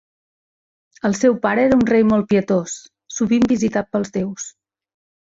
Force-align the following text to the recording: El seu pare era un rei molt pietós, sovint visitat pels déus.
El 1.09 1.13
seu 1.17 1.35
pare 1.43 1.65
era 1.69 1.77
un 1.79 1.83
rei 1.89 2.05
molt 2.11 2.27
pietós, 2.31 2.79
sovint 3.19 3.47
visitat 3.53 3.93
pels 3.97 4.15
déus. 4.17 4.49